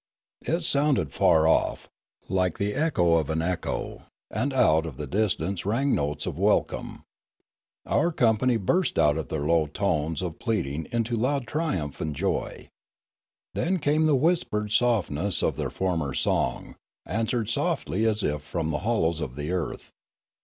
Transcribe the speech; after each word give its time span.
It 0.41 0.63
sounded 0.63 1.13
far 1.13 1.47
off, 1.47 1.87
like 2.27 2.57
the 2.57 2.73
echo 2.73 3.17
of 3.17 3.29
an 3.29 3.39
echo, 3.43 4.07
and 4.31 4.51
out 4.51 4.87
of 4.87 4.97
the 4.97 5.05
distance 5.05 5.63
rang 5.63 5.93
notes 5.93 6.25
of 6.25 6.39
welcome. 6.39 7.03
Our 7.85 8.11
company 8.11 8.57
burst 8.57 8.97
out 8.97 9.15
of 9.15 9.27
their 9.27 9.41
low 9.45 9.67
tones 9.67 10.23
of 10.23 10.39
pleadwig 10.39 10.89
into 10.91 11.15
loud 11.15 11.45
triumph 11.45 12.01
and 12.01 12.15
joy. 12.15 12.69
Then 13.53 13.77
came 13.77 14.07
the 14.07 14.15
whispered 14.15 14.71
softness 14.71 15.43
of 15.43 15.55
their 15.55 15.69
former 15.69 16.15
song; 16.15 16.77
answered 17.05 17.47
softly 17.49 18.07
as 18.07 18.23
if 18.23 18.41
from 18.41 18.71
the 18.71 18.79
hollows 18.79 19.21
of 19.21 19.35
the 19.35 19.51
earth. 19.51 19.91